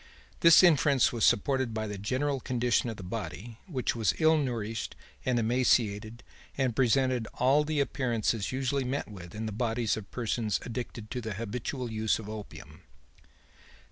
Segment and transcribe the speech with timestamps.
[0.39, 4.95] This inference was supported by the general condition of the body, which was ill nourished
[5.27, 6.23] and emaciated
[6.57, 11.21] and presented all the appearances usually met with in the bodies of persons addicted to
[11.21, 12.81] the habitual use of opium.'